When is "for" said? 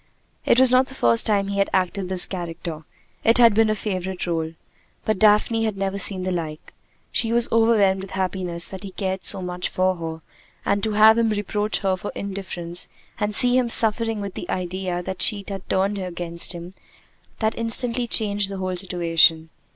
9.69-9.97, 11.95-12.11